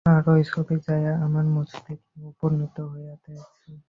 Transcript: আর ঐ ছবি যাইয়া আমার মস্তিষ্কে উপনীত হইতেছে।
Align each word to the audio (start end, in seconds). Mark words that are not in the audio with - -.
আর 0.05 0.25
ঐ 0.27 0.35
ছবি 0.45 0.75
যাইয়া 0.85 1.13
আমার 1.25 1.45
মস্তিষ্কে 1.55 2.17
উপনীত 2.29 2.77
হইতেছে। 2.91 3.71